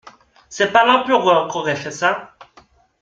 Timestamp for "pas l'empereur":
0.71-1.47